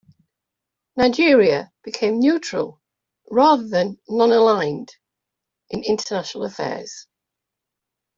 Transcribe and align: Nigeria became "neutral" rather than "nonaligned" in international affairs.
Nigeria 0.95 1.71
became 1.83 2.19
"neutral" 2.19 2.81
rather 3.29 3.67
than 3.67 3.99
"nonaligned" 4.09 4.89
in 5.69 5.83
international 5.83 6.43
affairs. 6.45 7.05